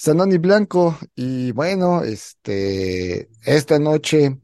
[0.00, 4.38] Sanoni Blanco, y bueno, este, esta noche,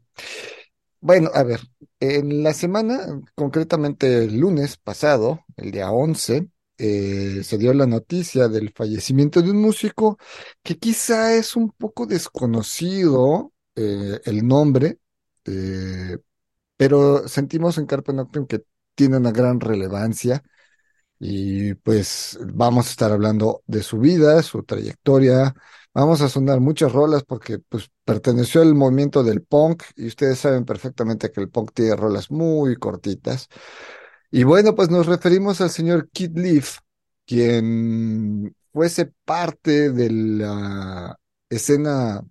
[0.99, 1.61] bueno, a ver,
[2.01, 8.49] en la semana, concretamente el lunes pasado, el día 11, eh, se dio la noticia
[8.49, 10.17] del fallecimiento de un músico
[10.61, 14.99] que quizá es un poco desconocido eh, el nombre,
[15.45, 16.17] eh,
[16.75, 20.43] pero sentimos en Carpe Noctem que tiene una gran relevancia
[21.19, 25.55] y pues vamos a estar hablando de su vida, su trayectoria.
[25.93, 30.65] Vamos a sonar muchas rolas porque pues perteneció al movimiento del punk y ustedes saben
[30.65, 33.47] perfectamente que el punk tiene rolas muy cortitas.
[34.31, 36.79] Y bueno, pues nos referimos al señor Kid Leaf,
[37.25, 41.17] quien fuese parte de la
[41.49, 42.21] escena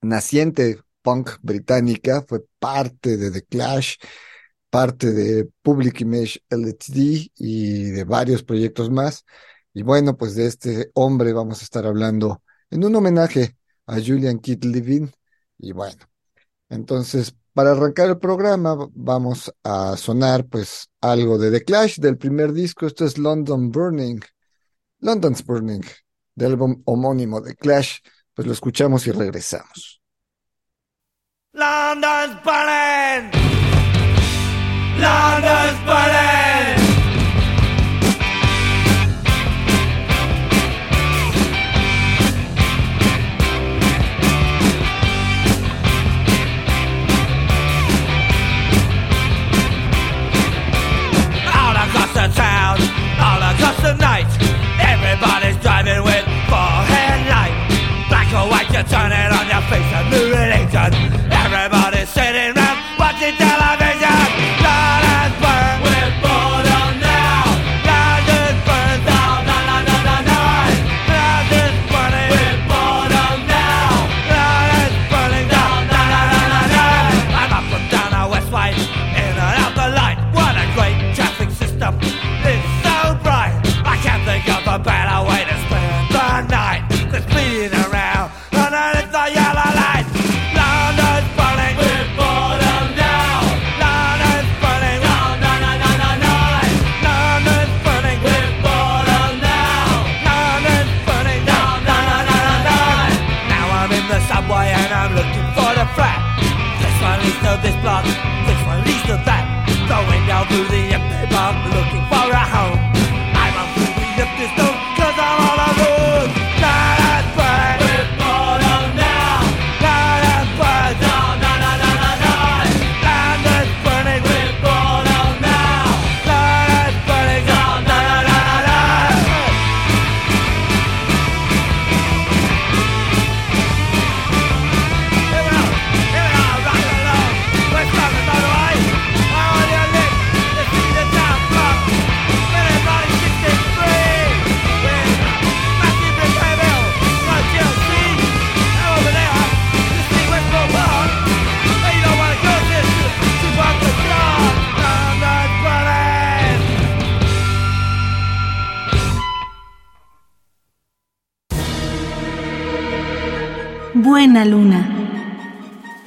[0.00, 3.96] naciente punk británica, fue parte de The Clash,
[4.70, 9.24] parte de Public Image LTD y de varios proyectos más.
[9.72, 14.38] Y bueno, pues de este hombre vamos a estar hablando en un homenaje a Julian
[14.38, 15.10] Keith Levin.
[15.58, 15.98] Y bueno,
[16.68, 22.52] entonces para arrancar el programa vamos a sonar pues algo de The Clash del primer
[22.52, 22.86] disco.
[22.86, 24.20] Esto es London Burning,
[25.00, 25.82] London's Burning,
[26.34, 27.98] del álbum homónimo de Clash.
[28.32, 30.00] Pues lo escuchamos y regresamos.
[31.52, 33.57] London's burning!
[34.98, 36.37] London's burning!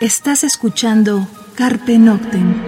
[0.02, 2.60] Estás escuchando Carpe Noctem.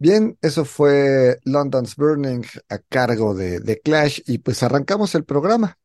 [0.00, 5.78] Bien, eso fue London's Burning a cargo de The Clash y pues arrancamos el programa.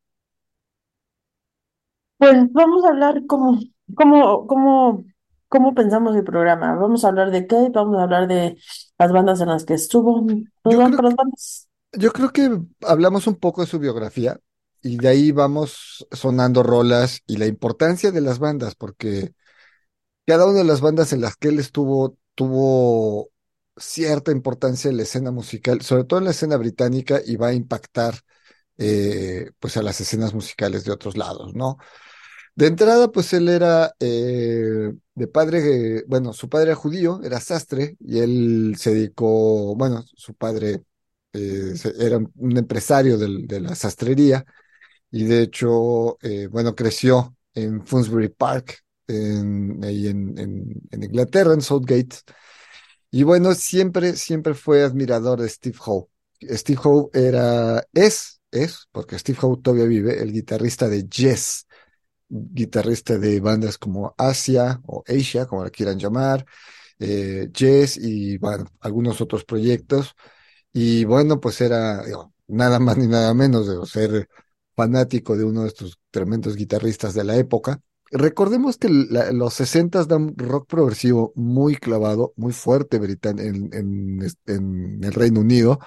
[2.18, 3.60] Pues vamos a hablar cómo,
[3.94, 5.06] cómo, cómo,
[5.48, 6.74] cómo pensamos el programa.
[6.74, 8.58] Vamos a hablar de qué, vamos a hablar de
[8.98, 10.22] las bandas en las que estuvo.
[10.22, 11.70] ¿Nos Yo van creo con las bandas?
[11.92, 14.40] Yo creo que hablamos un poco de su biografía
[14.84, 19.34] y de ahí vamos sonando rolas y la importancia de las bandas, porque
[20.28, 23.32] cada una de las bandas en las que él estuvo tuvo
[23.78, 27.54] cierta importancia en la escena musical, sobre todo en la escena británica, y va a
[27.54, 28.16] impactar
[28.78, 31.78] eh, pues a las escenas musicales de otros lados, ¿no?
[32.56, 37.98] De entrada, pues él era eh, de padre, bueno, su padre era judío, era sastre,
[38.00, 40.84] y él se dedicó, bueno, su padre
[41.34, 44.46] eh, era un empresario de la sastrería,
[45.14, 51.62] y de hecho, eh, bueno, creció en Finsbury Park, en, ahí en, en, Inglaterra, en
[51.62, 52.18] Southgate,
[53.12, 56.10] y bueno, siempre, siempre fue admirador de Steve Howe.
[56.42, 61.68] Steve Howe era, es, es, porque Steve Howe todavía vive, el guitarrista de Jess
[62.28, 66.44] guitarrista de bandas como Asia o Asia, como la quieran llamar,
[66.98, 67.52] eh,
[67.98, 70.16] y bueno, algunos otros proyectos.
[70.74, 72.04] Y bueno, pues era
[72.48, 74.28] nada más ni nada menos de ser
[74.76, 77.82] fanático de uno de estos tremendos guitarristas de la época.
[78.12, 84.20] Recordemos que los 60 dan rock progresivo muy clavado, muy fuerte en,
[85.04, 85.80] el Reino Unido.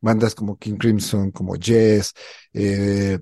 [0.00, 2.12] Bandas como King Crimson, como Jess,
[2.52, 3.18] eh,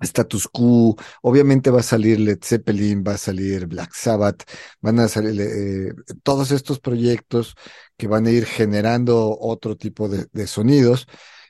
[0.00, 4.42] Status Quo, obviamente va a salir Led Zeppelin, va a salir Black Sabbath,
[4.80, 7.54] van a salir eh, todos estos proyectos
[7.96, 11.06] que van a ir generando otro tipo de, sonidos.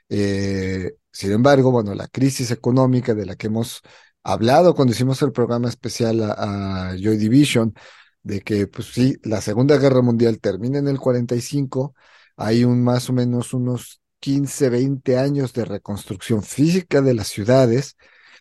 [0.09, 3.83] Eh, sin embargo, bueno, la crisis económica de la que hemos
[4.23, 7.75] hablado cuando hicimos el programa especial a, Joy Division,
[8.23, 11.95] de que, pues sí, la Segunda Guerra Mundial termina en el 45,
[12.37, 17.97] hay un más o menos unos 15, 20 años de reconstrucción física de las ciudades,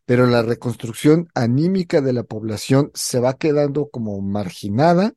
[0.06, 5.14] pero la reconstrucción anímica de la población se va quedando como marginada,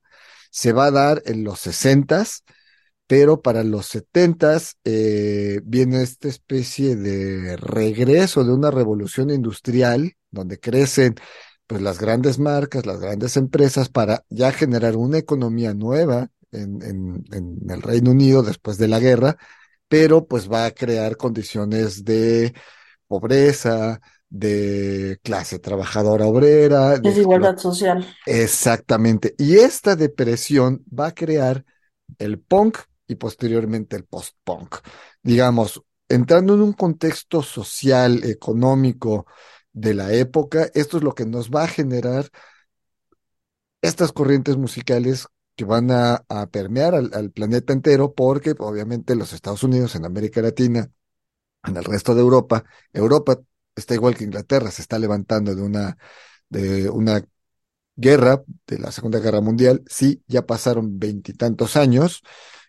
[0.50, 2.44] se va a dar en los sesentas,
[3.08, 10.60] pero para los setentas eh, viene esta especie de regreso de una revolución industrial donde
[10.60, 11.16] crecen
[11.66, 17.24] pues las grandes marcas, las grandes empresas para ya generar una economía nueva en, en,
[17.32, 19.38] en el Reino Unido después de la guerra,
[19.88, 22.52] pero pues va a crear condiciones de
[23.06, 26.98] pobreza, de clase trabajadora obrera.
[26.98, 28.06] Desigualdad social.
[28.26, 29.34] Exactamente.
[29.38, 31.64] Y esta depresión va a crear
[32.18, 32.78] el punk
[33.08, 34.76] y posteriormente el post-punk.
[35.22, 39.26] Digamos, entrando en un contexto social, económico
[39.72, 42.30] de la época, esto es lo que nos va a generar
[43.82, 45.26] estas corrientes musicales
[45.56, 50.40] que van a, permear al, al, planeta entero, porque obviamente los Estados Unidos, en América
[50.40, 50.88] Latina,
[51.64, 53.40] en el resto de Europa, Europa
[53.74, 55.96] está igual que Inglaterra, se está levantando de una,
[56.48, 57.24] de una
[57.96, 59.82] guerra, de la Segunda Guerra Mundial.
[59.88, 62.22] Sí, ya pasaron veintitantos años,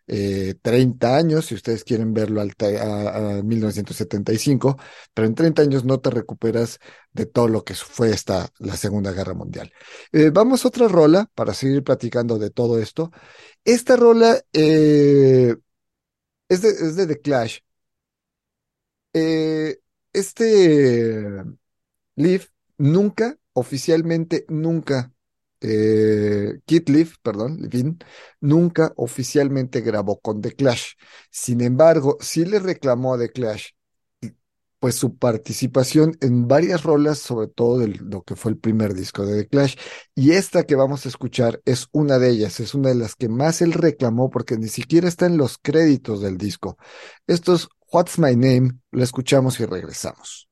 [0.09, 4.77] eh, 30 años, si ustedes quieren verlo al, a, 1975,
[5.13, 6.79] pero en 30 años no te recuperas
[7.13, 9.71] de todo lo que fue esta, la Segunda Guerra Mundial.
[10.11, 13.11] Eh, vamos a otra rola para seguir platicando de todo esto.
[13.63, 15.55] Esta rola eh,
[16.49, 17.59] es, de, es de The Clash.
[19.13, 19.79] Eh,
[20.13, 21.43] este
[22.15, 25.13] Leaf nunca, oficialmente nunca,
[25.61, 27.99] eh, Kit Leaf, perdón, Levin,
[28.41, 30.93] nunca oficialmente grabó con The Clash.
[31.31, 33.69] Sin embargo, sí le reclamó a The Clash
[34.79, 39.25] pues su participación en varias rolas, sobre todo de lo que fue el primer disco
[39.25, 39.75] de The Clash.
[40.15, 43.29] Y esta que vamos a escuchar es una de ellas, es una de las que
[43.29, 46.77] más él reclamó porque ni siquiera está en los créditos del disco.
[47.27, 50.48] Esto es What's My Name, lo escuchamos y regresamos.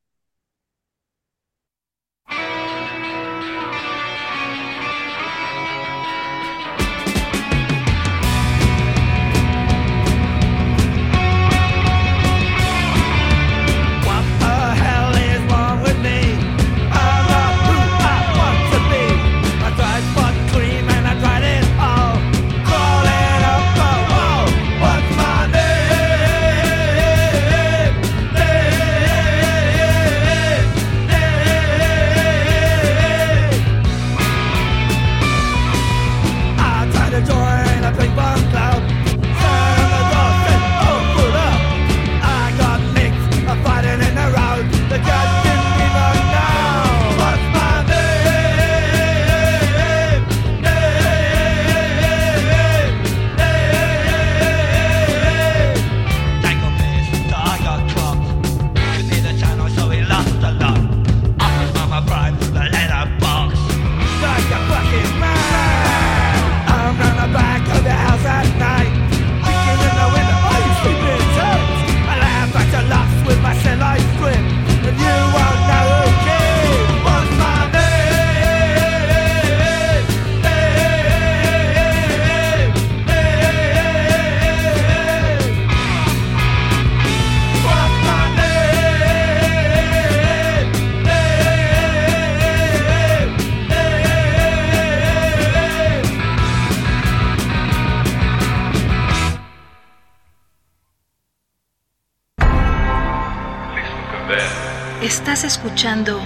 [105.68, 106.18] Escuchando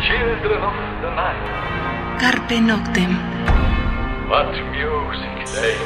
[0.00, 3.10] Children of the night, Carpe Noctem.
[4.28, 5.76] what music they.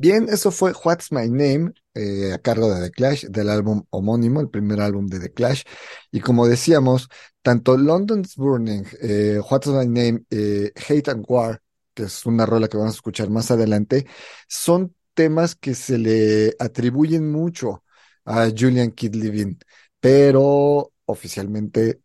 [0.00, 4.40] Bien, eso fue What's My Name, eh, a cargo de The Clash, del álbum homónimo,
[4.40, 5.64] el primer álbum de The Clash.
[6.12, 7.08] Y como decíamos,
[7.42, 11.60] tanto London's Burning, eh, What's My Name, eh, Hate and War,
[11.94, 14.06] que es una rola que vamos a escuchar más adelante,
[14.46, 17.84] son temas que se le atribuyen mucho
[18.24, 19.58] a Julian Kidd Levin,
[20.00, 22.00] pero oficialmente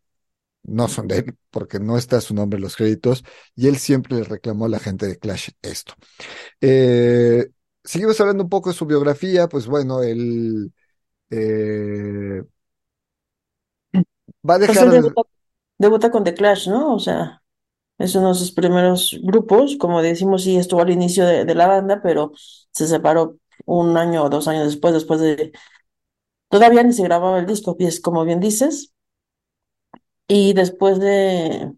[0.64, 3.24] no son de él, porque no está su nombre en los créditos,
[3.56, 5.94] y él siempre le reclamó a la gente de Clash esto.
[6.60, 7.48] Eh,
[7.84, 10.72] seguimos hablando un poco de su biografía, pues bueno, él
[11.30, 12.42] eh,
[14.48, 15.22] va a Pues dejar, él debuta,
[15.78, 16.94] debuta con The Clash, ¿no?
[16.94, 17.43] O sea,
[17.98, 21.66] es uno de sus primeros grupos, como decimos, sí estuvo al inicio de, de la
[21.68, 22.32] banda, pero
[22.72, 25.52] se separó un año o dos años después, después de...
[26.48, 28.92] Todavía ni se grababa el disco, y es como bien dices,
[30.28, 31.72] y después de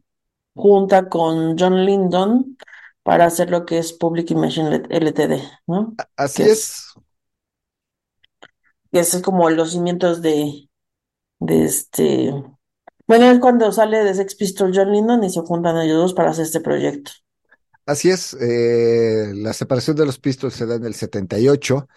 [0.54, 2.58] junta con John Lydon
[3.02, 5.94] para hacer lo que es Public Image LTD, ¿no?
[6.16, 6.94] así Que es, es,
[8.92, 10.68] que es como los cimientos de,
[11.40, 12.32] de este...
[13.08, 16.30] Bueno, es cuando sale de Sex Pistols John Lennon y se juntan ellos dos para
[16.30, 17.12] hacer este proyecto.
[17.84, 21.88] así es, eh, la separación de los Pistols se da en el 78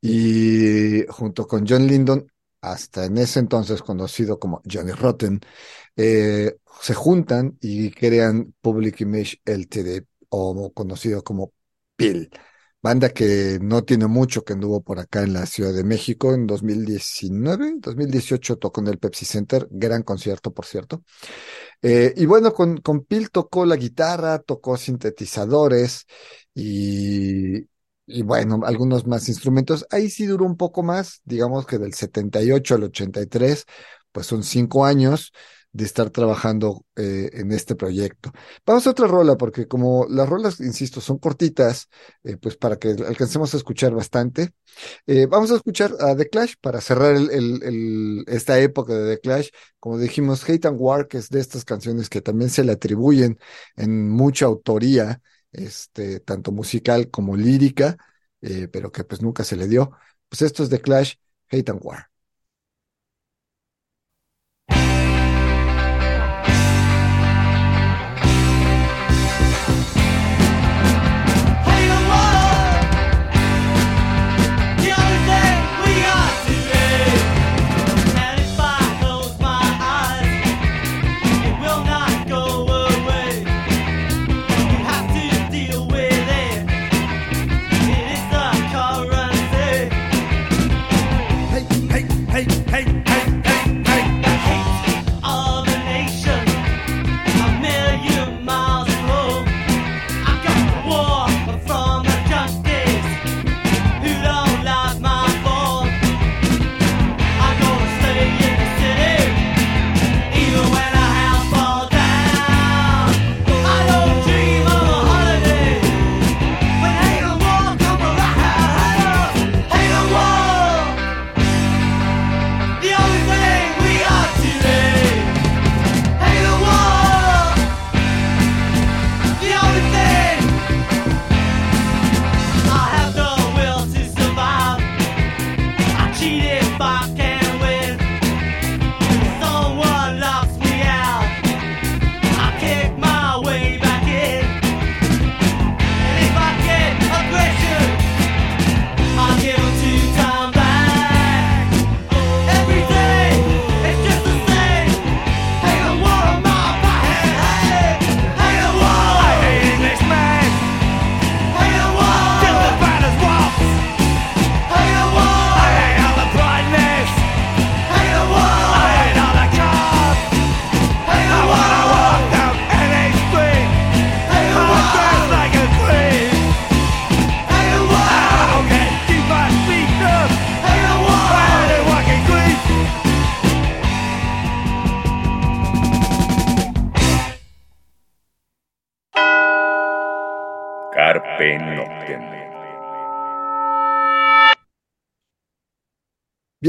[0.00, 2.30] y junto con John Lydon,
[2.62, 5.40] hasta en ese entonces conocido como Johnny Rotten,
[5.96, 11.52] eh, se juntan y crean Public Image LTD o conocido como
[11.96, 12.30] PIL,
[12.82, 16.46] banda que no tiene mucho que anduvo por acá en la Ciudad de México en
[16.46, 21.02] 2019, 2018 tocó en el Pepsi Center, gran concierto por cierto.
[21.82, 26.06] Eh, y bueno, con, con Pil tocó la guitarra, tocó sintetizadores
[26.54, 27.58] y,
[28.06, 29.86] y bueno, algunos más instrumentos.
[29.90, 33.64] Ahí sí duró un poco más, digamos que del 78 al 83,
[34.12, 35.32] pues son cinco años
[35.72, 38.32] de estar trabajando eh, en este proyecto.
[38.66, 41.88] Vamos a otra rola, porque como las rolas, insisto, son cortitas,
[42.24, 44.50] eh, pues para que alcancemos a escuchar bastante.
[45.06, 49.16] Eh, vamos a escuchar a The Clash para cerrar el, el- el- esta época de
[49.16, 49.48] The Clash.
[49.78, 53.38] Como dijimos, Hate and War, que es de estas canciones que también se le atribuyen
[53.76, 55.20] en mucha autoría,
[55.52, 57.96] este, tanto musical como lírica,
[58.40, 59.92] eh, pero que pues nunca se le dio.
[60.28, 61.14] Pues esto es The Clash,
[61.50, 62.09] Hate and War.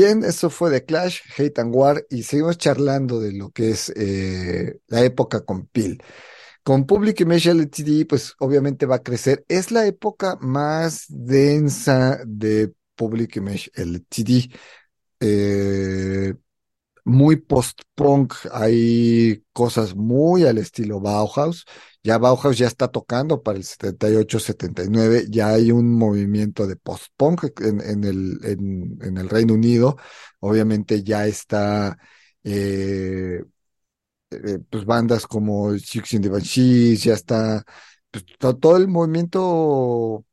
[0.03, 3.93] Bien, eso fue The Clash, Hate and War, y seguimos charlando de lo que es
[3.95, 6.01] eh, la época con Peel.
[6.63, 9.45] Con Public Image LTD, pues obviamente va a crecer.
[9.47, 14.51] Es la época más densa de Public Image LTD.
[15.19, 16.33] Eh,
[17.05, 21.65] muy post-punk, hay cosas muy al estilo Bauhaus.
[22.03, 28.03] Ya Bauhaus ya está tocando para el 78-79, ya hay un movimiento de post-punk en,
[28.03, 29.97] el, en, el Reino Unido.
[30.39, 31.95] Obviamente ya está
[32.43, 33.43] eh,
[34.31, 37.63] eh, pues bandas como Six in the Banshees, ya está
[38.09, 40.25] pues, todo, el movimiento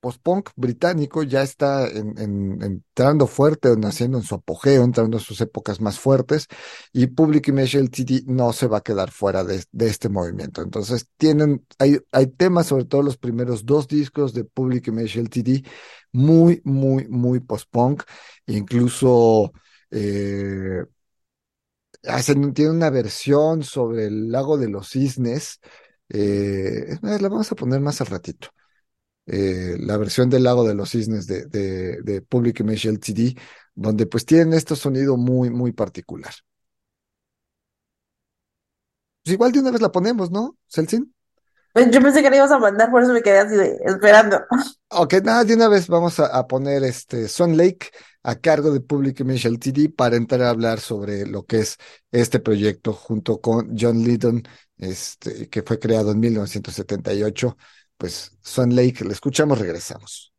[0.00, 5.40] post-punk británico ya está en, en, entrando fuerte, naciendo en su apogeo, entrando en sus
[5.40, 6.46] épocas más fuertes,
[6.92, 10.62] y Public Image LTD no se va a quedar fuera de, este movimiento.
[10.62, 15.66] Entonces, tienen, hay, hay temas, sobre todo los primeros dos discos de Public Image LTD,
[16.12, 18.02] muy, muy, muy post-punk,
[18.46, 19.52] incluso
[19.90, 20.84] eh,
[22.04, 25.60] hacen, tiene una versión sobre el lago de los cisnes.
[26.08, 28.48] Eh, la vamos a poner más al ratito.
[29.32, 33.38] Eh, la versión del lago de los cisnes de, de, de Public Image LTD,
[33.76, 36.34] donde pues tienen este sonido muy, muy particular.
[39.22, 41.14] Pues igual de una vez la ponemos, ¿no, Celsin?
[41.76, 44.40] Yo pensé que la ibas a mandar, por eso me quedé así de, esperando.
[44.88, 47.90] Ok, nada, de una vez vamos a, a, poner este Sun Lake
[48.24, 51.76] a cargo de Public Image LTD para entrar a hablar sobre lo que es
[52.10, 54.42] este proyecto junto con John Lydon,
[54.78, 57.56] este, que fue creado en 1978.
[58.00, 60.32] Pues Sun Lake, le escuchamos, regresamos.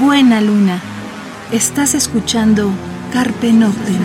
[0.00, 0.80] Buena luna.
[1.52, 2.70] Estás escuchando
[3.12, 3.96] Carpe Noctem.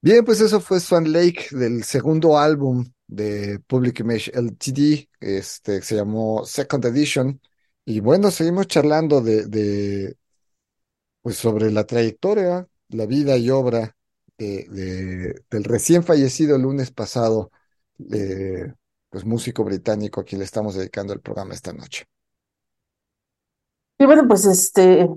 [0.00, 5.96] Bien, pues eso fue Swan Lake del segundo álbum de Public Image LTD, este, se
[5.96, 7.40] llamó Second Edition.
[7.84, 10.14] Y bueno, seguimos charlando de,
[11.22, 13.96] pues sobre la trayectoria, la vida y obra
[14.38, 17.50] de, de- del recién fallecido lunes pasado,
[18.12, 18.72] eh,
[19.10, 22.06] pues músico británico a quien le estamos dedicando el programa esta noche.
[23.98, 25.08] Y bueno, pues este,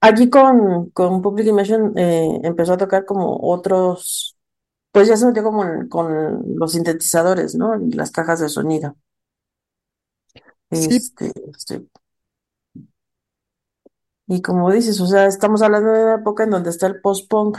[0.00, 4.36] allí con, con Public Imagine eh, empezó a tocar como otros,
[4.92, 7.76] pues ya se metió como en- con los sintetizadores, ¿no?
[7.80, 8.96] Y las cajas de sonido.
[10.72, 11.86] Sí, Este, este,
[14.26, 17.58] y como dices, o sea, estamos hablando de una época en donde está el post-punk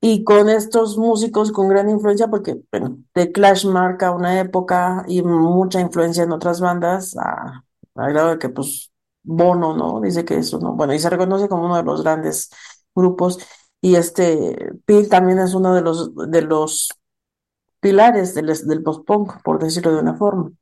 [0.00, 5.22] y con estos músicos con gran influencia, porque, bueno, The Clash marca una época y
[5.22, 10.00] mucha influencia en otras bandas, a, grado de que, pues, Bono, ¿no?
[10.00, 10.74] Dice que eso, ¿no?
[10.74, 12.50] Bueno, y se reconoce como uno de los grandes
[12.94, 13.38] grupos.
[13.80, 16.90] Y este, Peel también es uno de los, de los
[17.80, 20.52] pilares del, del post-punk, por decirlo de una forma.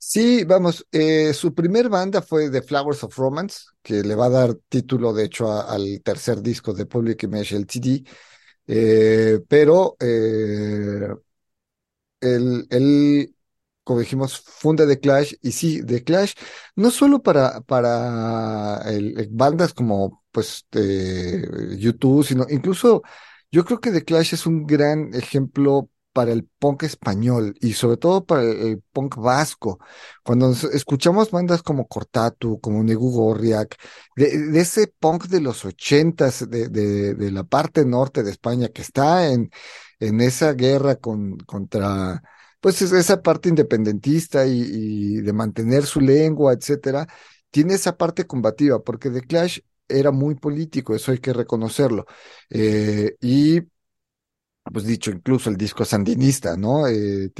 [0.00, 4.28] Sí, vamos, eh, su primer banda fue The Flowers of Romance, que le va a
[4.30, 8.04] dar título, de hecho, al tercer disco de Public Image LTD,
[8.66, 11.08] eh, pero eh,
[12.20, 13.34] él,
[13.84, 16.34] como dijimos, funda The Clash, y sí, The Clash,
[16.76, 18.82] no solo para, para
[19.30, 21.42] bandas como, pues, eh,
[21.78, 23.02] YouTube, sino incluso,
[23.50, 27.96] yo creo que The Clash es un gran ejemplo para el punk español y sobre
[27.96, 29.78] todo para el, punk vasco.
[30.24, 33.76] Cuando escuchamos bandas como Cortatu, como Negu Gorriak,
[34.16, 39.30] de, ese punk de los ochentas, de, de, la parte norte de España, que está
[39.30, 39.48] en,
[40.00, 42.20] en esa guerra con, contra,
[42.60, 47.06] pues es- esa parte independentista y, y de mantener su lengua, etcétera,
[47.52, 52.06] tiene esa parte combativa, porque The Clash era muy político, eso hay que reconocerlo.
[52.50, 53.62] Eh, y
[54.72, 56.86] pues dicho, incluso el disco sandinista, ¿no?
[56.88, 57.30] Eh,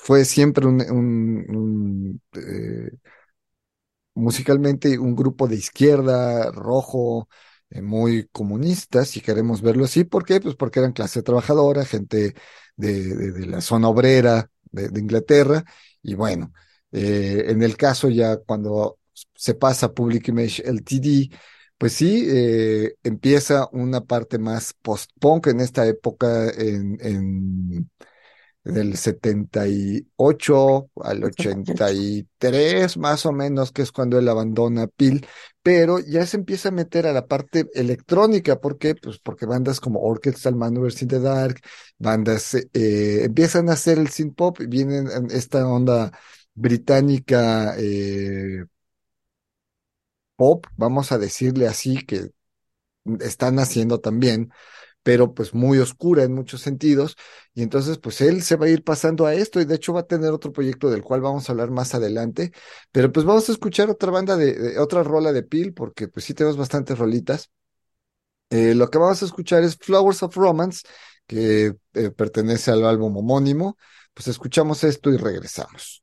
[0.00, 2.90] fue siempre un, eh,
[4.14, 7.28] musicalmente un grupo de izquierda, rojo,
[7.70, 10.04] eh, muy comunista, si queremos verlo así.
[10.04, 10.40] ¿Por qué?
[10.40, 12.34] Pues porque eran clase trabajadora, gente
[12.76, 15.64] de, la zona obrera de, de Inglaterra.
[16.02, 16.52] Y bueno,
[16.92, 18.98] en el caso ya cuando
[19.34, 21.30] se pasa a Public Image LTD,
[21.78, 27.90] pues sí, eh, empieza una parte más post-punk en esta época en, en
[28.64, 35.26] del 78 al 83, más o menos, que es cuando él abandona Peel,
[35.62, 38.94] pero ya se empieza a meter a la parte electrónica, ¿por qué?
[38.94, 41.60] Pues porque bandas como Orchestral Maneuvers in the Dark,
[41.98, 46.12] bandas eh, empiezan a hacer el synth pop, vienen en esta onda
[46.54, 48.64] británica eh,
[50.38, 52.30] pop, vamos a decirle así, que
[53.20, 54.50] están haciendo también
[55.08, 57.16] pero pues muy oscura en muchos sentidos,
[57.54, 60.00] y entonces pues él se va a ir pasando a esto, y de hecho va
[60.00, 62.52] a tener otro proyecto del cual vamos a hablar más adelante,
[62.92, 66.34] pero pues vamos a escuchar otra banda de, otra rola de Peel, porque pues sí
[66.34, 67.50] tenemos bastantes rolitas.
[68.50, 70.86] Eh, lo que vamos a escuchar es Flowers of Romance,
[71.26, 73.78] que eh, pertenece al álbum homónimo,
[74.14, 76.02] pues escuchamos esto y regresamos.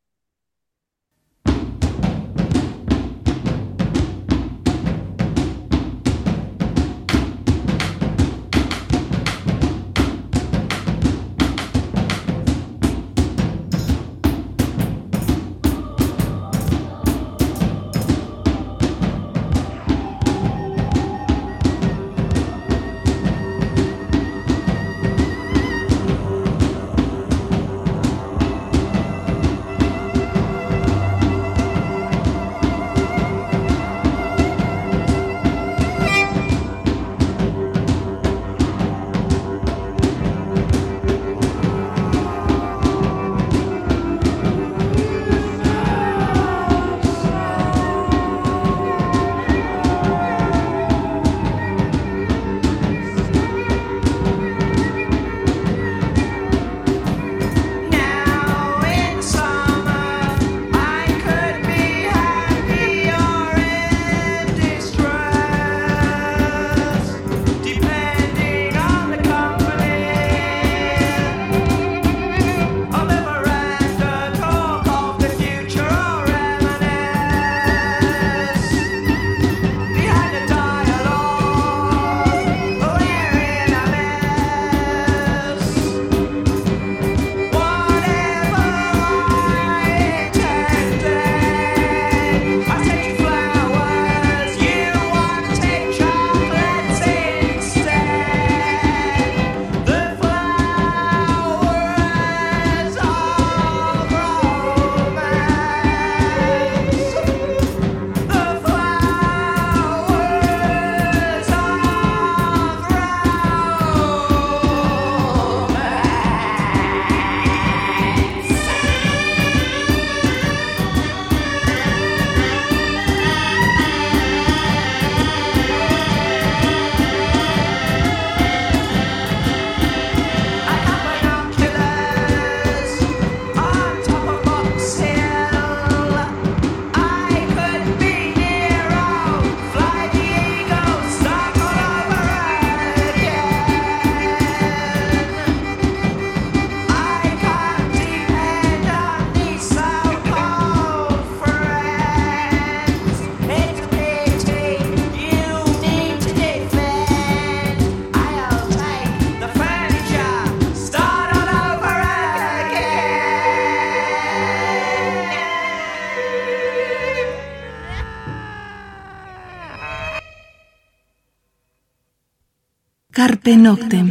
[173.45, 174.09] Carpe Noctem.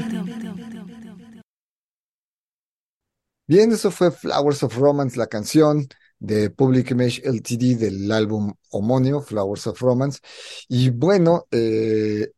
[3.48, 5.88] Bien, eso fue Flowers of Romance, la canción
[6.20, 10.20] de Public Image LTD del álbum homónimo, Flowers of Romance.
[10.68, 12.30] Y bueno, eh,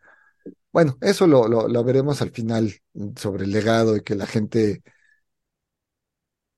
[0.71, 2.73] bueno, eso lo, lo, veremos al final
[3.17, 4.83] sobre el legado y que la gente,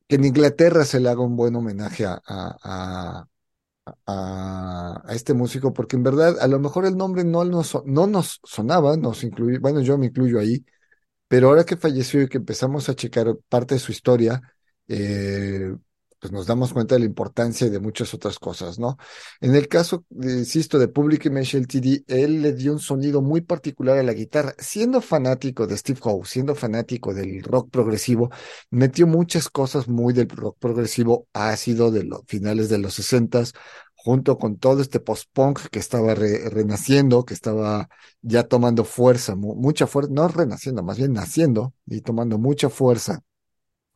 [0.07, 3.25] que en Inglaterra se le haga un buen homenaje a, a,
[4.07, 8.39] a, este músico, porque en verdad a lo mejor el nombre no nos, no nos
[8.43, 10.65] sonaba, nos incluye, bueno, yo me incluyo ahí,
[11.27, 14.41] pero ahora que falleció y que empezamos a checar parte de su historia,
[14.87, 15.75] eh,
[16.23, 18.95] pues nos damos cuenta de la importancia de muchas otras cosas, ¿no?
[19.41, 23.97] En el caso, insisto, de Public Image LTD, él le dio un sonido muy particular
[23.97, 24.55] a la guitarra.
[24.57, 28.29] Siendo fanático de Steve Howe, siendo fanático del rock progresivo,
[28.69, 33.53] metió muchas cosas muy del rock progresivo ácido de los finales de los sesentas,
[33.95, 37.89] junto con todo este post-punk que estaba re- renaciendo, que estaba
[38.21, 43.21] ya tomando fuerza, mu- mucha fuerza, no renaciendo, más bien naciendo y tomando mucha fuerza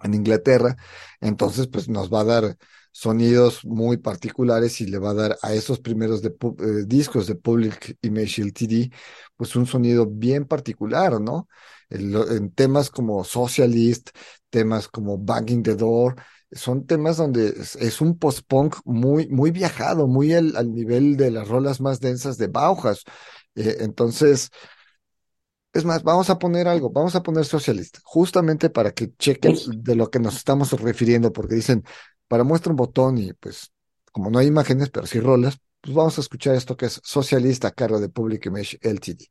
[0.03, 0.75] en Inglaterra,
[1.21, 2.57] entonces pues nos va a dar
[2.91, 6.31] sonidos muy particulares y le va a dar a esos primeros eh,
[6.87, 8.91] discos de Public Image LTD
[9.35, 11.47] pues un sonido bien particular, ¿no?
[11.89, 14.09] En, temas como Socialist,
[14.49, 16.15] temas como Banging the Door,
[16.51, 21.47] son temas donde es, un post-punk muy, muy viajado, muy al, al nivel de las
[21.47, 23.03] rolas más densas de Bauhaus.
[23.55, 24.49] Eh, entonces,
[25.77, 29.95] es más, vamos a poner algo, vamos a poner Socialist, justamente para que chequen de
[29.95, 31.83] lo que nos estamos refiriendo, porque dicen,
[32.27, 33.71] para muestra un botón y pues
[34.11, 37.65] como no hay imágenes, pero sí rolas, pues vamos a escuchar esto que es Socialist
[37.65, 39.27] a cargo de Public Image LTD.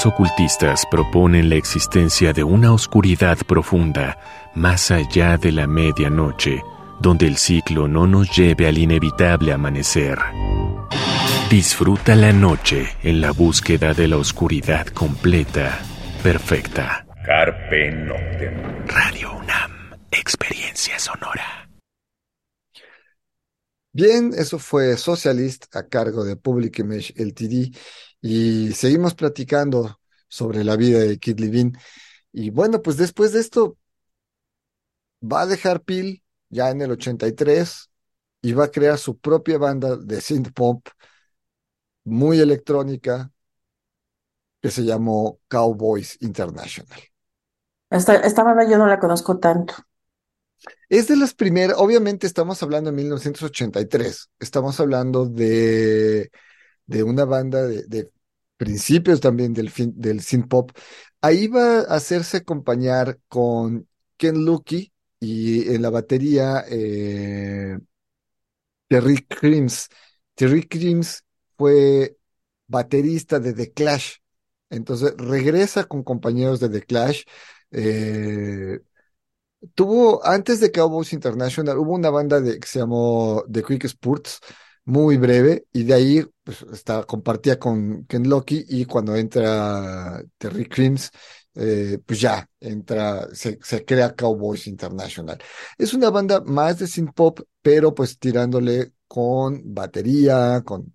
[0.00, 4.16] Algunos ocultistas proponen la existencia de una oscuridad profunda
[4.54, 6.62] más allá de la medianoche,
[7.00, 10.18] donde el ciclo no nos lleve al inevitable amanecer.
[11.50, 15.80] Disfruta la noche en la búsqueda de la oscuridad completa,
[16.22, 17.04] perfecta.
[17.26, 18.86] Carpe Noctem.
[18.86, 19.70] Radio UNAM,
[20.12, 21.49] experiencia sonora.
[24.02, 27.76] Bien, eso fue Socialist a cargo de Public Image LTD
[28.22, 31.72] y seguimos platicando sobre la vida de Kid Levine.
[32.32, 33.76] Y bueno, pues después de esto
[35.22, 37.90] va a dejar Peel ya en el 83
[38.40, 40.88] y va a crear su propia banda de synth pop
[42.04, 43.30] muy electrónica
[44.62, 47.00] que se llamó Cowboys International.
[47.90, 49.74] Esta, esta banda yo no la conozco tanto.
[50.88, 56.30] Es de las primeras, obviamente estamos hablando de 1983, estamos hablando de,
[56.86, 58.10] de una banda de,
[58.56, 60.72] principios también del, fin, del synth pop.
[61.22, 67.78] Ahí va a hacerse acompañar con Ken Lucky y en la batería eh,
[68.88, 69.88] Terry Creams.
[70.34, 71.24] Terry Creams
[71.56, 72.16] fue
[72.66, 74.16] baterista de The Clash,
[74.70, 77.24] entonces regresa con compañeros de The Clash.
[77.70, 78.80] Eh,
[79.74, 84.40] tuvo, antes de Cowboys International, hubo una banda de, que se llamó The Quick Sports,
[84.84, 90.66] muy breve, y de ahí pues, está, compartía con Ken Loki, y cuando entra Terry
[90.66, 91.10] Creams,
[91.54, 95.38] eh, pues ya entra, se, se, crea Cowboys International.
[95.78, 100.92] Es una banda más de synth pop, pero pues tirándole con batería, con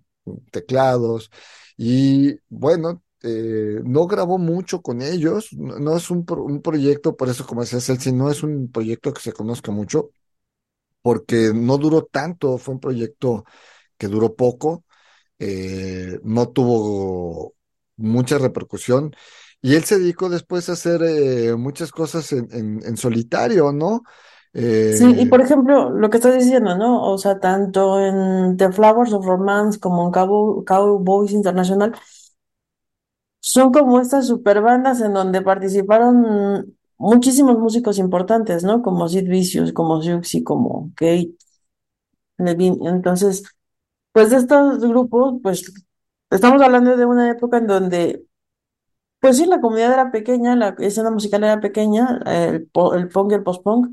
[0.52, 1.30] teclados,
[1.78, 7.16] y bueno, eh, no grabó mucho con ellos, no, no es un, pro, un, proyecto,
[7.18, 10.12] por eso como decía Celsi, no es un proyecto que se conozca mucho,
[11.02, 13.46] porque no duró tanto, fue un proyecto
[13.98, 14.84] que duró poco,
[15.40, 17.56] eh, no tuvo
[17.98, 19.16] mucha repercusión,
[19.62, 24.04] y él se dedicó después a hacer eh, muchas cosas en, en, en solitario, ¿no?
[24.54, 24.94] Eh...
[24.98, 27.12] Sí, y por ejemplo, lo que estás diciendo, ¿no?
[27.12, 31.94] O sea, tanto en The Flowers of Romance como en Cow Cowboys International,
[33.46, 38.82] son como estas super bandas en donde participaron muchísimos músicos importantes, ¿no?
[38.82, 41.36] Como Sid Vicious, como Siouxsie, como Kate
[42.40, 42.78] Levine.
[42.90, 43.44] Entonces,
[44.14, 45.72] pues de estos grupos, pues
[46.32, 48.26] estamos hablando de una época en donde,
[49.20, 53.36] pues sí, la comunidad era pequeña, la escena musical era pequeña, el, el punk y
[53.36, 53.90] el post-punk,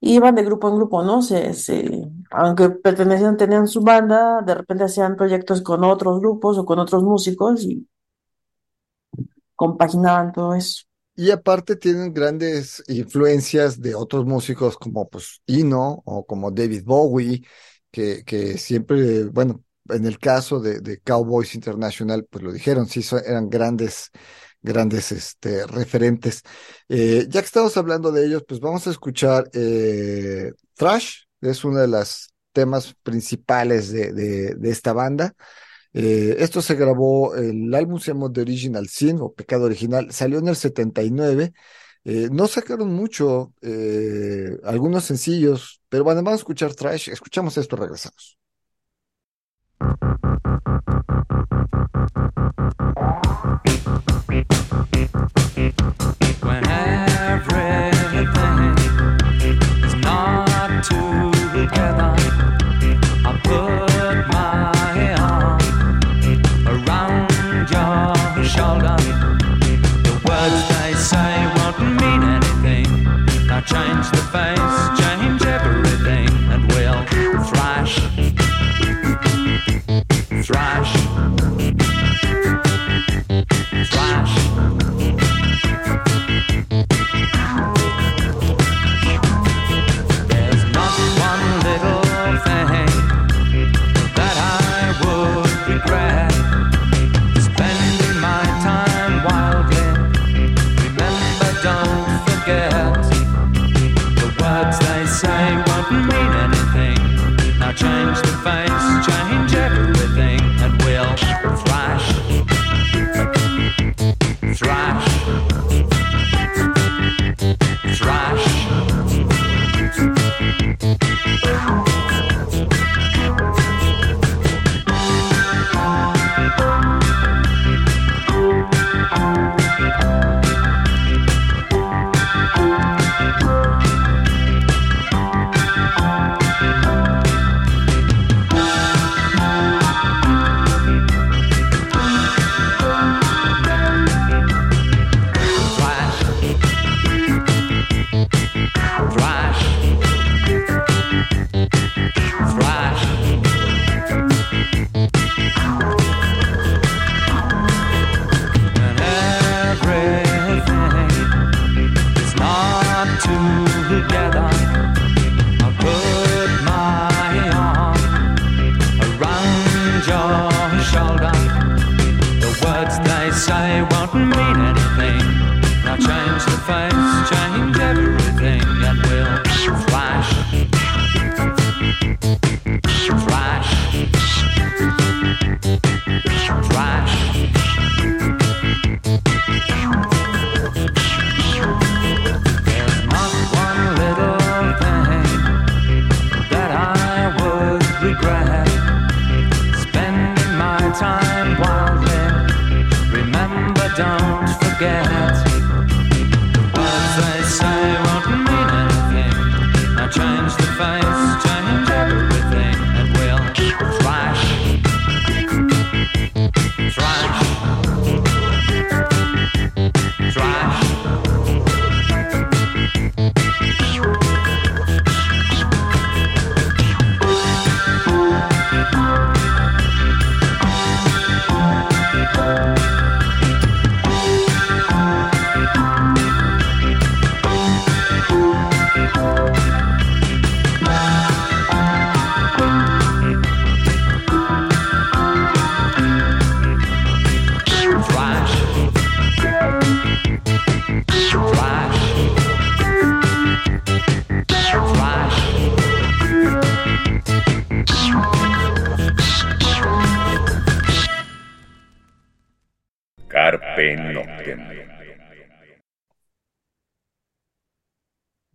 [0.00, 1.22] iban de grupo en grupo, ¿no?
[1.22, 6.64] Se, se, aunque pertenecían, tenían su banda, de repente hacían proyectos con otros grupos o
[6.66, 7.86] con otros músicos y
[9.56, 10.84] compaginaban todo eso.
[11.16, 17.44] Y aparte tienen grandes influencias de otros músicos como pues Ino o como David Bowie,
[17.90, 23.04] que, que siempre, bueno, en el caso de, de Cowboys International, pues lo dijeron, sí,
[23.24, 24.10] eran grandes,
[24.60, 26.42] grandes este, referentes.
[26.88, 31.78] Eh, ya que estamos hablando de ellos, pues vamos a escuchar eh, Thrash, es uno
[31.78, 35.34] de los temas principales de, de esta banda.
[35.94, 40.38] Eh, esto se grabó, el álbum se llamó The Original Sin o Pecado Original, salió
[40.40, 41.52] en el 79.
[42.04, 47.08] Eh, no sacaron mucho, eh, algunos sencillos, pero bueno, vamos a escuchar Trash.
[47.10, 48.38] Escuchamos esto, regresamos.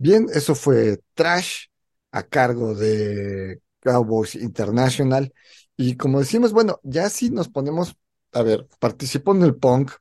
[0.09, 1.65] Bien, eso fue Trash
[2.11, 5.31] a cargo de Cowboys International.
[5.77, 7.95] Y como decimos, bueno, ya sí nos ponemos,
[8.31, 9.91] a ver, participó en el punk,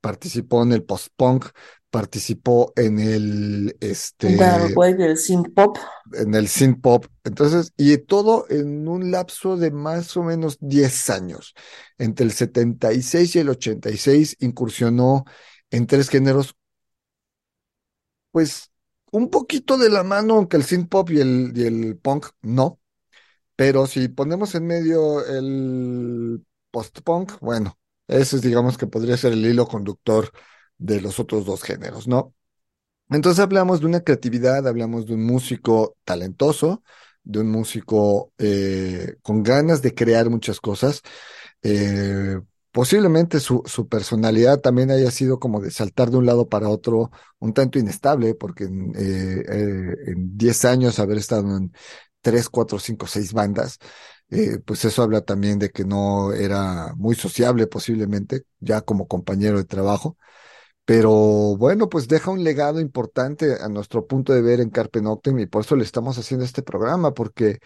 [0.00, 1.48] participó en el post-punk,
[1.90, 4.34] participó en el, este,
[4.74, 5.76] Wave, el synth pop.
[6.14, 7.04] en el synth pop.
[7.22, 11.52] Entonces, y todo en un lapso de más o menos 10 años.
[11.98, 15.26] Entre el 76 y el 86 incursionó
[15.70, 16.56] en tres géneros,
[18.30, 18.70] pues
[19.12, 22.80] un poquito de la mano, aunque el synth pop y el, y el punk no.
[23.56, 29.44] Pero si ponemos en medio el post-punk, bueno, ese es, digamos que podría ser el
[29.46, 30.32] hilo conductor
[30.78, 32.34] de los otros dos géneros, ¿no?
[33.10, 36.82] Entonces hablamos de una creatividad, hablamos de un músico talentoso,
[37.24, 41.02] de un músico eh, con ganas de crear muchas cosas.
[41.62, 42.40] Eh,
[42.72, 47.10] posiblemente su, su personalidad también haya sido como de saltar de un lado para otro
[47.38, 51.72] un tanto inestable, porque en, eh, eh, en 10 años haber estado en
[52.20, 53.78] 3, 4, 5, 6 bandas,
[54.30, 59.58] eh, pues eso habla también de que no era muy sociable posiblemente, ya como compañero
[59.58, 60.16] de trabajo.
[60.84, 61.10] Pero
[61.56, 65.46] bueno, pues deja un legado importante a nuestro punto de ver en Carpe Noctem y
[65.46, 67.60] por eso le estamos haciendo este programa, porque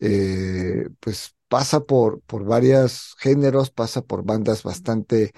[0.00, 5.32] eh, pues pasa por, por varios géneros, pasa por bandas bastante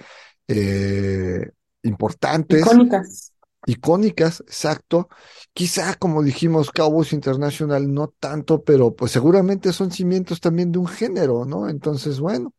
[0.47, 1.49] eh,
[1.83, 3.33] importantes, Icónicas.
[3.65, 5.09] icónicas, exacto.
[5.53, 10.87] Quizá, como dijimos, Cowboys International no tanto, pero pues seguramente son cimientos también de un
[10.87, 11.69] género, ¿no?
[11.69, 12.53] Entonces, bueno.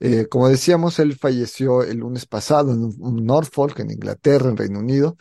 [0.00, 5.16] Eh, como decíamos, él falleció el lunes pasado en Norfolk, en Inglaterra, en Reino Unido,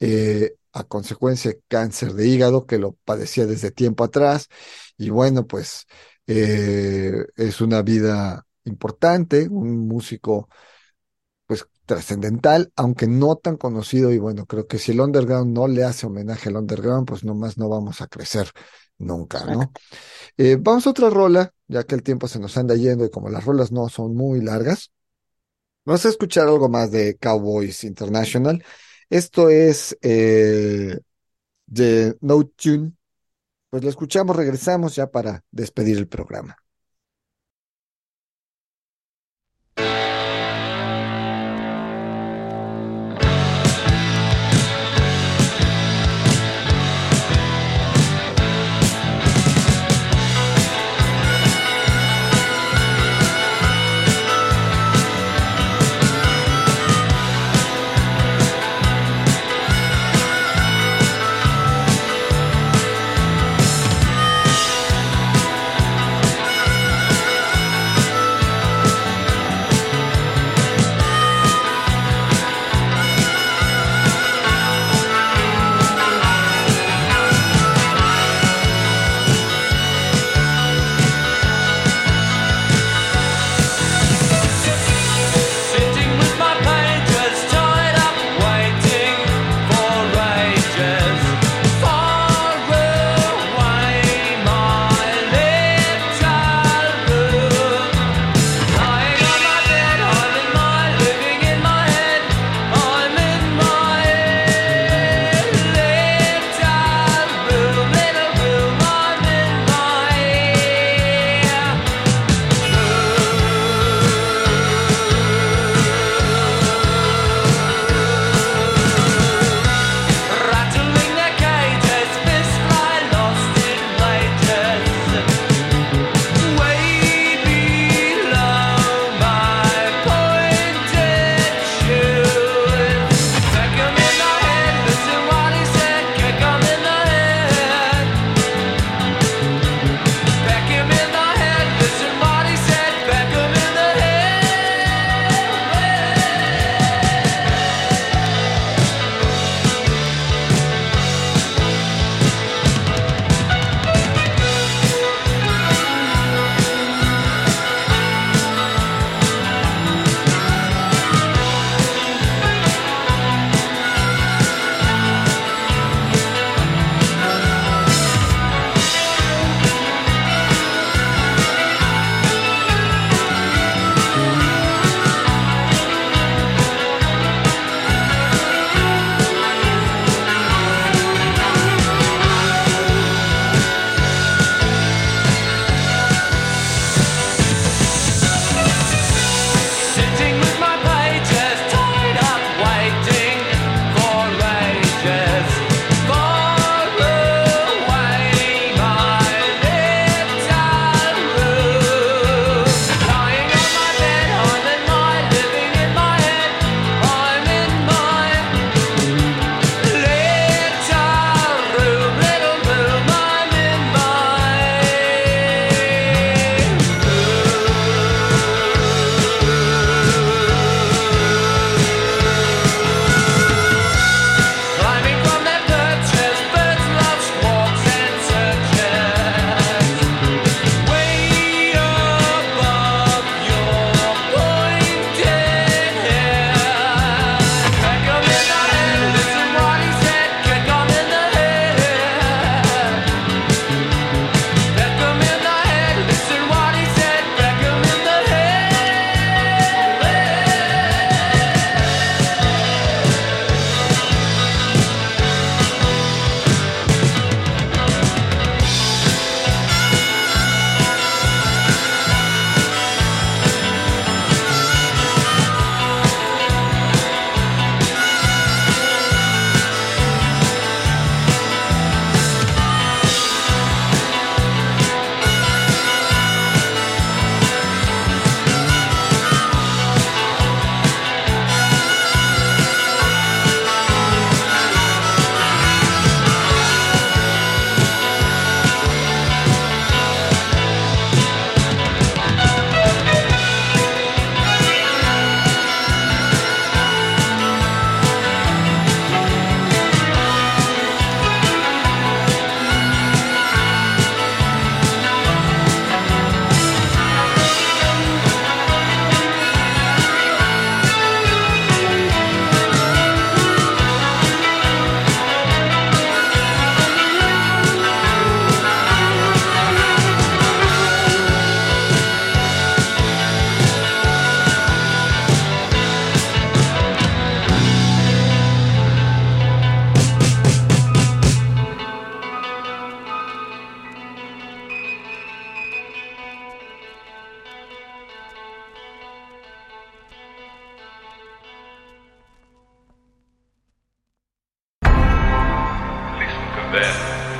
[0.00, 4.48] eh, a consecuencia de cáncer de hígado que lo padecía desde tiempo atrás.
[4.96, 5.86] Y bueno, pues
[6.28, 10.48] eh, es una vida importante, un músico
[11.46, 14.12] pues trascendental, aunque no tan conocido.
[14.12, 17.56] Y bueno, creo que si el underground no le hace homenaje al underground, pues nomás
[17.56, 18.50] no vamos a crecer
[18.98, 19.72] nunca, ¿no?
[20.36, 23.30] Eh, vamos a otra rola, ya que el tiempo se nos anda yendo y como
[23.30, 24.92] las rolas no son muy largas,
[25.84, 28.62] vamos a escuchar algo más de Cowboys International.
[29.08, 30.98] Esto es eh,
[31.66, 32.92] de No Tune.
[33.70, 36.56] Pues lo escuchamos, regresamos ya para despedir el programa.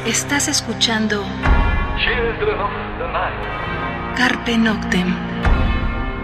[0.09, 1.23] Estás escuchando
[1.99, 5.15] children of the night, Carpe Noctem.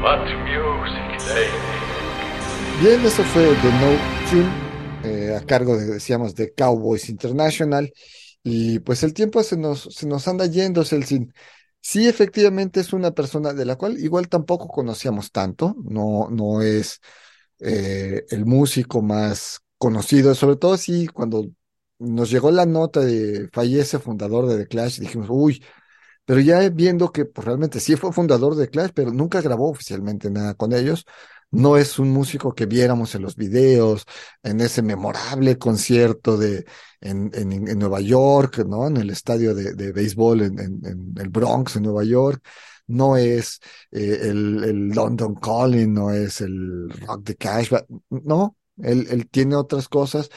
[0.02, 2.80] what music they make.
[2.80, 3.90] Bien, eso fue The No
[4.30, 4.50] Tune,
[5.04, 7.92] eh, a cargo de, decíamos, de Cowboys International.
[8.42, 11.34] Y pues el tiempo se nos, se nos anda yendo, Celsin.
[11.82, 17.02] Sí, efectivamente es una persona de la cual igual tampoco conocíamos tanto, no, no es
[17.60, 21.50] eh, el músico más conocido, sobre todo sí, cuando
[22.04, 25.62] nos llegó la nota de fallece fundador de The Clash, dijimos, uy,
[26.24, 30.30] pero ya viendo que pues, realmente sí fue fundador de Clash, pero nunca grabó oficialmente
[30.30, 31.06] nada con ellos,
[31.50, 34.04] no es un músico que viéramos en los videos,
[34.42, 36.66] en ese memorable concierto de,
[37.00, 38.86] en, en, Nueva York, ¿no?
[38.88, 42.44] En el estadio de, de béisbol en, en, en el Bronx, en Nueva York.
[42.86, 43.60] No es
[43.92, 47.70] eh, el, el London Calling, no es el Rock the Cash,
[48.10, 50.28] no, él, él tiene otras cosas.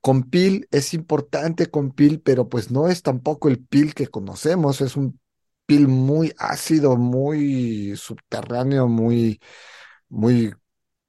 [0.00, 4.80] Con Pil es importante con Pil, pero pues no es tampoco el Pil que conocemos,
[4.80, 5.20] es un
[5.66, 9.40] Pil muy ácido, muy subterráneo, muy,
[10.08, 10.54] muy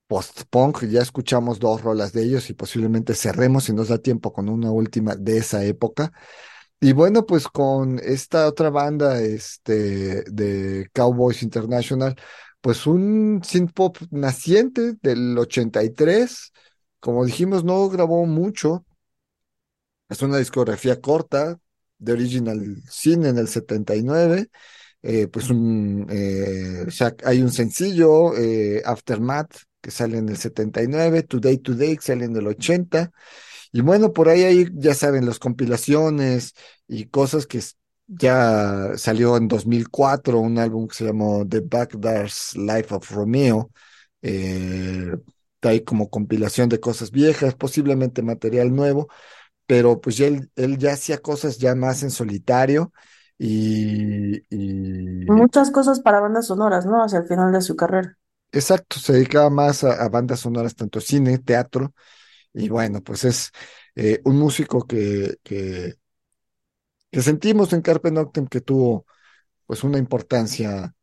[0.08, 0.86] post-punk.
[0.86, 4.72] Ya escuchamos dos rolas de ellos y posiblemente cerremos si nos da tiempo con una
[4.72, 6.12] última de esa época.
[6.80, 12.16] Y bueno, pues con esta otra banda este, de Cowboys International,
[12.62, 16.52] pues un synth pop naciente del 83.
[17.00, 18.86] Como dijimos, no grabó mucho.
[20.10, 21.60] Es una discografía corta,
[22.00, 24.50] de Original Sin en el 79.
[25.04, 26.86] Eh, pues un, eh,
[27.24, 32.36] hay un sencillo, eh, Aftermath, que sale en el 79, Today Today, que sale en
[32.36, 33.12] el 80.
[33.72, 36.54] Y bueno, por ahí hay, ya saben, las compilaciones
[36.88, 37.62] y cosas que
[38.08, 43.72] ya salió en 2004, un álbum que se llamó The Backdar's Life of Romeo.
[45.68, 49.09] Eh, hay como compilación de cosas viejas, posiblemente material nuevo,
[49.68, 52.93] pero pues ya él, él ya hacía cosas ya más en solitario
[53.39, 57.03] y, y Muchas cosas para bandas sonoras, ¿no?
[57.03, 58.18] Hacia el final de su carrera.
[58.51, 61.93] exacto, se dedicaba más a, a bandas sonoras, tanto cine, teatro,
[62.53, 63.51] y bueno, pues es
[63.95, 65.95] eh, un músico que, que,
[67.11, 69.05] que sentimos en Carpe Noctem que tuvo
[69.65, 70.95] pues una importancia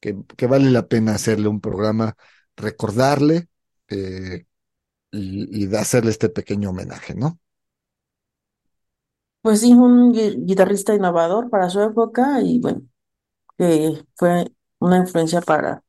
[0.00, 2.16] que, que vale la pena hacerle un programa,
[2.56, 3.48] recordarle
[3.88, 4.46] eh,
[5.12, 7.40] y, y de hacerle este pequeño homenaje, ¿no?
[9.42, 12.82] Pues sí, un gui- guitarrista innovador para su época y bueno,
[13.58, 14.46] que fue
[14.80, 15.84] una influencia para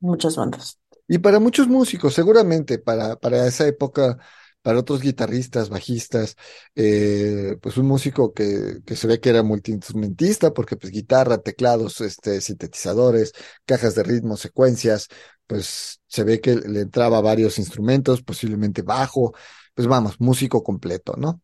[0.00, 0.80] muchas bandas.
[1.08, 4.18] Y para muchos músicos, seguramente, para, para esa época,
[4.62, 6.36] para otros guitarristas, bajistas,
[6.76, 12.00] eh, pues un músico que, que se ve que era multiinstrumentista, porque pues guitarra, teclados,
[12.00, 13.32] este, sintetizadores,
[13.64, 15.08] cajas de ritmo, secuencias,
[15.50, 19.34] pues se ve que le entraba varios instrumentos, posiblemente bajo,
[19.74, 21.42] pues vamos, músico completo, ¿no?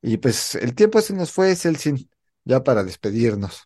[0.00, 2.08] Y pues el tiempo se nos fue, Celsin,
[2.44, 3.64] ya para despedirnos.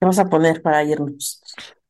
[0.00, 1.42] ¿Qué vas a poner para irnos?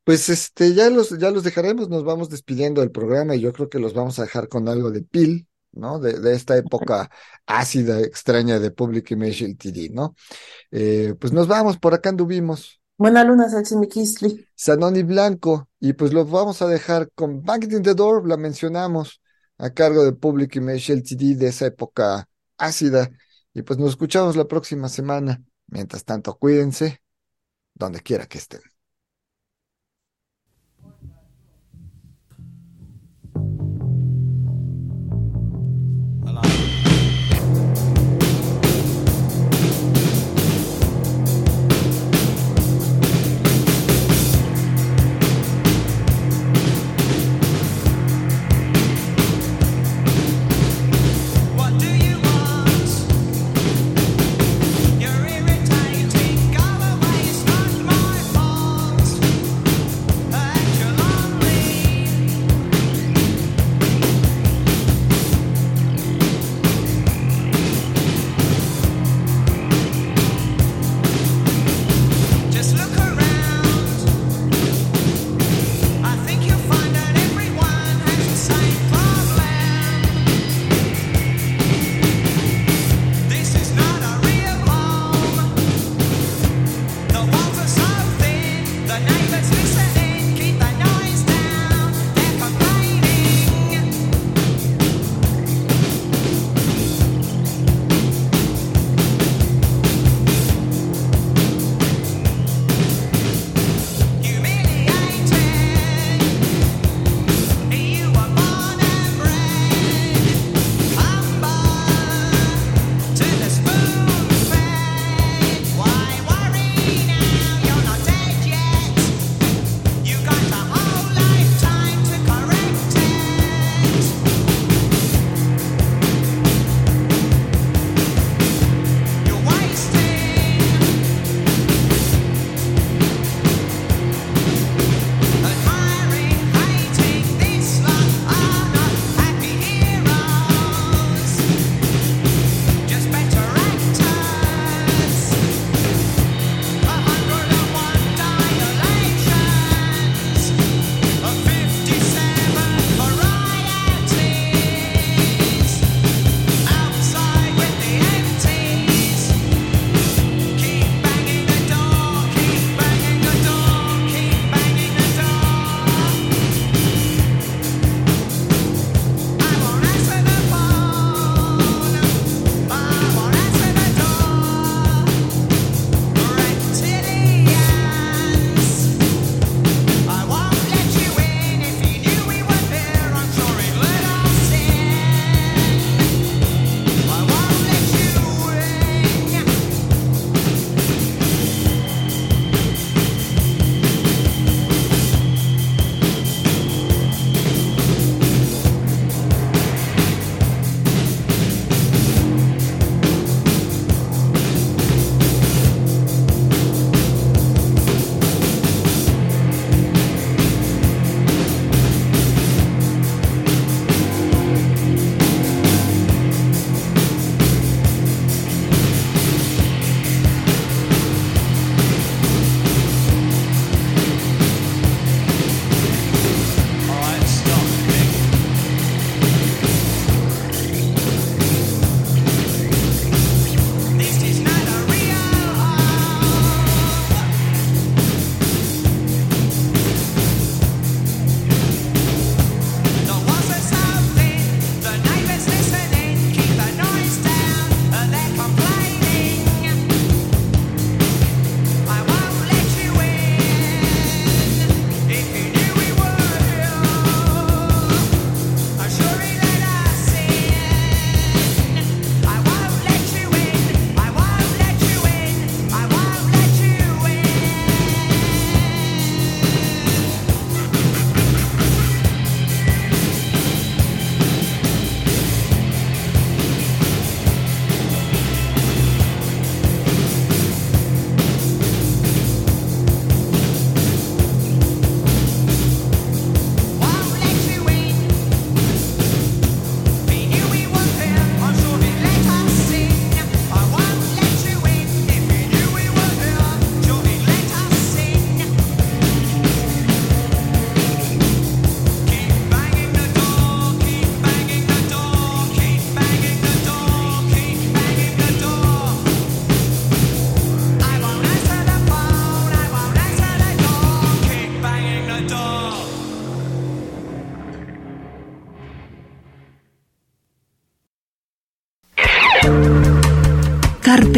[0.03, 3.69] Pues este, ya los, ya los dejaremos, nos vamos despidiendo del programa y yo creo
[3.69, 6.01] que los vamos a dejar con algo de Pil, ¿no?
[6.01, 7.09] De, de esta época
[7.47, 10.17] ácida, extraña de Public Image LTD, ¿no?
[10.73, 14.47] Eh, pues nos vamos, por acá anduvimos, Buena luna, Sexy McKinley.
[14.55, 19.21] Sanoni Blanco, y pues los vamos a dejar con Banged in the Door, la mencionamos,
[19.59, 22.29] a cargo de Public Image LTD de esa época
[22.59, 23.11] ácida,
[23.55, 25.43] y pues nos escuchamos la próxima semana.
[25.67, 27.03] Mientras tanto, cuídense,
[27.75, 28.72] donde quiera que estén.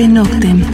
[0.03, 0.74] Noctem.